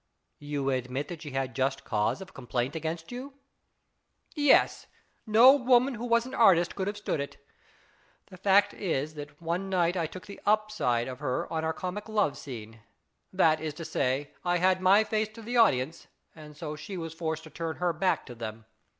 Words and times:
"You 0.39 0.71
admit 0.71 1.09
that 1.09 1.21
she 1.21 1.29
had 1.29 1.53
just 1.53 1.85
cause 1.85 2.21
of 2.21 2.33
complaint 2.33 2.75
against 2.75 3.11
you?"" 3.11 3.33
Yes; 4.35 4.87
no 5.27 5.53
woman 5.55 5.93
who 5.93 6.05
was 6.07 6.25
an 6.25 6.33
artist 6.33 6.73
could 6.75 6.87
have 6.87 6.97
stood 6.97 7.19
it. 7.19 7.37
The 8.25 8.37
fact 8.37 8.73
is, 8.73 9.13
that 9.13 9.39
one 9.39 9.69
night 9.69 9.95
I 9.95 10.07
took 10.07 10.25
the' 10.25 10.39
up' 10.47 10.71
side 10.71 11.07
of 11.07 11.19
her 11.19 11.45
in 11.51 11.63
our 11.63 11.71
comic 11.71 12.09
love 12.09 12.31
IS 12.31 12.47
IT 12.47 12.49
A 12.49 12.51
MANf 12.51 12.55
261 12.71 12.73
scene. 12.73 12.87
That 13.37 13.61
is 13.61 13.73
to 13.75 13.85
say, 13.85 14.33
I 14.43 14.57
had 14.57 14.81
my 14.81 15.03
face 15.03 15.27
to 15.35 15.41
the 15.43 15.57
audience, 15.57 16.07
and 16.35 16.57
so 16.57 16.75
she 16.75 16.97
was 16.97 17.13
forced 17.13 17.43
to 17.43 17.51
turn 17.51 17.75
her 17.75 17.93
back 17.93 18.25
to 18.25 18.33
them. 18.33 18.65